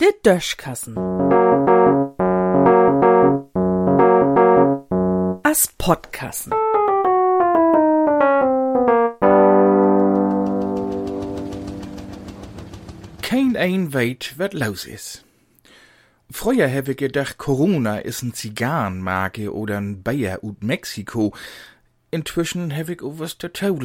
Der 0.00 0.12
Döschkassen. 0.22 0.96
As 5.42 5.68
Podkassen. 5.78 6.52
Kein 13.22 13.56
ein 13.56 13.94
weit, 13.94 14.34
wat 14.38 14.54
los 14.54 14.86
is. 14.86 15.24
Früher 16.32 16.68
habe 16.72 16.92
ich 16.92 16.96
gedacht, 16.96 17.38
Corona 17.38 17.98
ist 17.98 18.22
ein 18.22 18.34
Zigarrenmarke 18.34 19.52
oder 19.54 19.78
ein 19.78 20.02
Bayer 20.02 20.42
ut 20.42 20.62
Mexiko. 20.62 21.34
Inzwischen 22.10 22.74
habe 22.76 22.92
ich 22.92 23.00
was 23.02 23.38
dazu. 23.38 23.78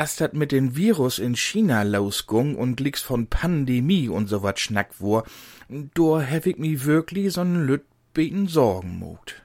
Als 0.00 0.16
dat 0.16 0.32
mit 0.32 0.50
dem 0.50 0.76
Virus 0.76 1.18
in 1.18 1.36
China 1.36 1.82
losging 1.82 2.54
und 2.54 2.80
licks 2.80 3.02
von 3.02 3.26
Pandemie 3.26 4.08
und 4.08 4.30
so 4.30 4.42
wat 4.42 4.58
schnack 4.58 4.98
wor, 4.98 5.24
do 5.68 6.22
hab 6.22 6.46
ich 6.46 6.56
mi 6.56 6.86
wirklich 6.86 7.34
so'n 7.34 7.66
Lüt 7.66 7.82
beten 8.14 8.46
Sorgen 8.48 8.98
mut. 8.98 9.42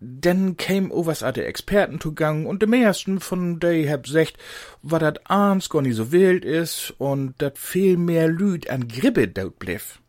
Denn 0.00 0.56
käm 0.56 0.90
o 0.90 1.04
was 1.04 1.22
a 1.22 1.32
de 1.32 1.44
Experten 1.44 2.00
zugang 2.00 2.46
und 2.46 2.62
de 2.62 2.66
meisten 2.66 3.20
von 3.20 3.60
de 3.60 3.90
hab 3.90 4.06
secht, 4.06 4.38
wa 4.80 4.98
dat 4.98 5.30
abends 5.30 5.68
gar 5.68 5.82
nie 5.82 5.92
so 5.92 6.12
wild 6.12 6.46
is 6.46 6.94
und 6.96 7.34
dat 7.36 7.58
viel 7.58 7.98
mehr 7.98 8.28
Lüd 8.28 8.70
an 8.70 8.88
Grippe 8.88 9.28
daut 9.28 9.58
bliff. 9.58 10.00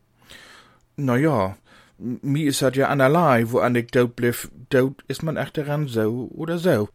Na 0.96 1.16
ja, 1.18 1.58
mi 1.98 2.44
is 2.44 2.60
dat 2.60 2.76
ja 2.76 2.88
anerlei, 2.88 3.44
wo 3.50 3.58
an 3.58 3.76
ich 3.76 3.88
daut 3.88 4.16
bliff, 4.16 4.50
daut 4.70 5.04
is 5.06 5.20
man 5.20 5.36
echt 5.36 5.58
daran 5.58 5.86
so 5.86 6.30
oder 6.32 6.56
so. 6.56 6.88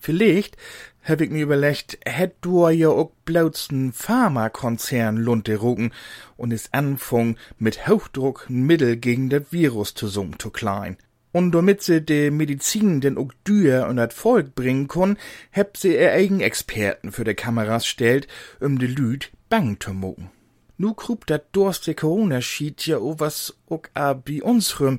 Vielleicht 0.00 0.56
hab 1.04 1.20
ich 1.20 1.30
mir 1.30 1.42
überlegt, 1.42 1.98
hätt 2.04 2.36
du 2.40 2.68
ja 2.68 2.88
auch 2.88 3.12
bloß'n 3.26 3.92
Pharmakonzern 3.92 5.16
lunte 5.16 5.56
rucken 5.56 5.92
und 6.36 6.52
is 6.52 6.72
anfang 6.72 7.36
mit 7.58 7.86
Hochdruck 7.86 8.46
Mittel 8.48 8.96
gegen 8.96 9.30
das 9.30 9.52
Virus 9.52 9.94
zu 9.94 10.08
summen 10.08 10.38
zu 10.38 10.50
klein. 10.50 10.96
Und 11.32 11.52
damit 11.52 11.82
sie 11.82 12.00
de 12.00 12.30
Medizin 12.30 13.00
denn 13.00 13.18
auch 13.18 13.32
dür 13.46 13.86
und 13.88 13.96
dat 13.96 14.14
Volk 14.14 14.54
bringen 14.54 14.88
kon, 14.88 15.18
heb 15.50 15.76
sie 15.76 15.94
ihr 15.94 16.12
eigen 16.12 16.40
Experten 16.40 17.12
für 17.12 17.24
de 17.24 17.34
Kameras 17.34 17.86
stellt, 17.86 18.26
um 18.58 18.78
de 18.78 18.88
Lüd 18.88 19.30
bang 19.48 19.78
zu 19.78 19.92
mucken. 19.92 20.30
Nu 20.78 20.92
krub 20.92 21.26
dat 21.26 21.44
durste 21.52 21.94
Corona-Schied 21.94 22.86
ja 22.86 22.98
o 22.98 23.18
was 23.18 23.56
auch 23.70 23.84
a 23.94 24.12
bi 24.12 24.42
uns 24.42 24.78
rum. 24.80 24.98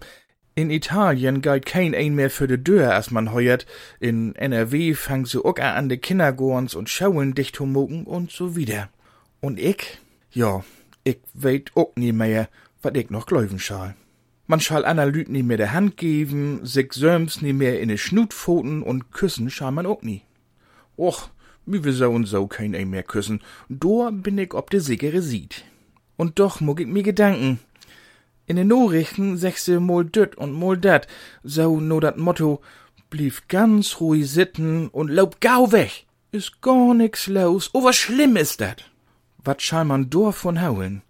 In 0.58 0.72
Italien 0.72 1.44
galt 1.44 1.68
kein 1.68 1.94
ein 1.94 2.16
mehr 2.16 2.32
für 2.32 2.48
de 2.48 2.58
Dörr, 2.58 2.96
as 2.96 3.12
man 3.12 3.32
heuert. 3.32 3.68
In 4.00 4.34
NRW 4.34 4.96
fang 4.96 5.28
sie 5.28 5.38
auch 5.46 5.60
an 5.60 5.88
de 5.88 6.00
Kindergorns 6.00 6.74
und 6.74 6.90
Schauen 6.90 7.36
dicht 7.36 7.60
mucken 7.60 8.06
und 8.06 8.32
so 8.32 8.56
wieder. 8.56 8.90
Und 9.40 9.60
ich? 9.60 10.00
Ja, 10.32 10.64
ich 11.04 11.20
weet 11.36 11.74
auch 11.76 11.96
nie 11.96 12.12
mehr, 12.12 12.50
wat 12.82 12.98
ich 12.98 13.12
noch 13.12 13.28
gläuben 13.28 13.60
schall. 13.60 13.96
Man 14.48 14.60
schall 14.60 14.84
aner 14.84 15.06
Lüd 15.06 15.30
nie 15.30 15.44
mehr 15.44 15.58
de 15.58 15.68
Hand 15.68 15.96
geben, 15.96 16.66
sich 16.66 16.92
söms 16.94 17.44
nie 17.44 17.54
mehr 17.54 17.80
in 17.80 17.90
de 17.90 18.00
Schnutpfoten 18.00 18.82
und 18.82 19.12
küssen 19.12 19.52
schall 19.52 19.74
man 19.74 19.86
auch 19.86 20.02
nie. 20.02 20.24
Och, 20.98 21.30
mi 21.68 21.84
will 21.84 21.94
so 21.94 22.10
und 22.10 22.26
so 22.26 22.48
kein 22.48 22.74
ein 22.74 22.90
mehr 22.90 23.04
küssen. 23.04 23.44
Do 23.70 24.10
bin 24.12 24.40
ich 24.40 24.56
ob 24.56 24.72
de 24.72 24.80
sichere 24.80 25.22
sieht. 25.22 25.66
Und 26.16 26.40
doch 26.40 26.62
muck 26.62 26.80
ich 26.80 26.88
mir 26.88 27.04
Gedanken. 27.04 27.60
In 28.50 28.56
den 28.56 28.70
Nachrichten 28.70 29.38
sechse 29.38 29.82
mol 29.82 30.06
düt 30.06 30.38
und 30.38 30.54
mol 30.54 30.78
dat, 30.78 31.06
so 31.44 31.82
no 31.82 32.00
dat 32.00 32.18
Motto, 32.18 32.62
blieb 33.10 33.50
ganz 33.50 34.00
ruhig 34.00 34.32
sitten 34.32 34.88
und 34.88 35.10
laub 35.10 35.42
gau 35.42 35.74
weg. 35.74 36.06
Ist 36.32 36.62
gar 36.62 36.94
nix 36.94 37.28
los, 37.28 37.70
oh 37.74 37.84
was 37.84 37.98
schlimm 37.98 38.38
ist 38.38 38.62
dat? 38.62 38.90
Wat 39.44 39.62
schall 39.62 39.84
man 39.84 40.10
do 40.10 40.32
von 40.32 40.62
hauen? 40.62 41.02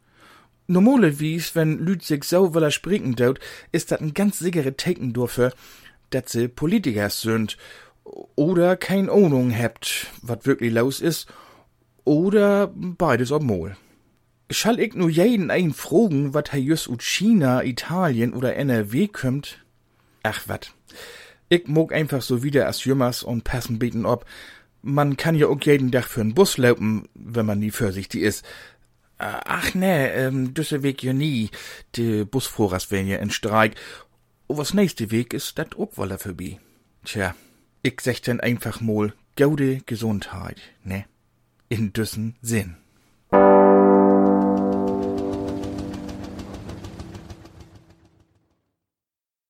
Normale 0.65 1.19
wies, 1.19 1.53
wenn 1.55 1.77
Lüd 1.77 2.03
sich 2.03 2.23
so 2.23 2.55
will 2.55 2.63
er 2.63 2.71
springen 2.71 3.15
dort, 3.15 3.39
ist 3.71 3.91
dat 3.91 4.01
ein 4.01 4.15
ganz 4.15 4.39
sichere 4.39 4.75
Taken 4.75 5.13
dürfe, 5.13 5.53
dat 6.09 6.29
se 6.29 6.49
Politikers 6.49 7.21
sind, 7.21 7.55
oder 8.35 8.77
kein 8.77 9.09
Ahnung 9.09 9.51
hebt, 9.51 10.07
wat 10.23 10.45
wirklich 10.47 10.73
los 10.73 11.01
ist, 11.01 11.27
oder 12.03 12.71
beides 12.73 13.31
ob 13.31 13.43
mol. 13.43 13.77
Schall 14.49 14.79
ich 14.79 14.93
nur 14.93 15.09
jeden 15.09 15.51
ein 15.51 15.73
fragen, 15.73 16.33
wat 16.33 16.53
er 16.53 16.59
jüss 16.59 16.87
ut 16.87 17.03
China, 17.03 17.63
Italien 17.63 18.33
oder 18.33 18.55
NRW 18.55 19.07
kümmt? 19.07 19.59
Ach 20.23 20.47
wat. 20.47 20.73
Ich 21.49 21.67
mog 21.67 21.93
einfach 21.93 22.21
so 22.21 22.43
wieder 22.43 22.67
as 22.67 22.85
jümmers 22.85 23.23
und 23.23 23.43
passen 23.43 23.79
beten 23.79 24.05
ob. 24.05 24.25
Man 24.81 25.17
kann 25.17 25.35
ja 25.35 25.47
auch 25.47 25.61
jeden 25.61 25.91
Tag 25.91 26.05
für 26.05 26.23
Bus 26.23 26.57
laufen, 26.57 27.09
wenn 27.13 27.45
man 27.45 27.59
nie 27.59 27.71
vorsichtig 27.71 28.21
ist. 28.21 28.45
Ach 29.17 29.73
ne, 29.73 30.13
ähm, 30.13 30.53
düsse 30.53 30.83
Weg 30.83 31.03
ja 31.03 31.11
nie. 31.11 31.49
Die 31.95 32.23
Busfahrers 32.23 32.91
wären 32.91 33.07
ja 33.07 33.17
in 33.17 33.31
Streik. 33.31 33.75
O 34.47 34.57
was 34.57 34.73
nächste 34.73 35.11
Weg 35.11 35.33
ist 35.33 35.57
dat 35.57 35.75
wolle 35.77 36.19
vorbei. 36.19 36.59
Tja, 37.03 37.35
ich 37.81 37.99
sech 37.99 38.21
denn 38.21 38.39
einfach 38.39 38.79
mal, 38.79 39.13
gaude 39.35 39.81
Gesundheit, 39.85 40.61
ne? 40.83 41.05
In 41.69 41.91
düssen 41.91 42.35
Sinn. 42.41 42.77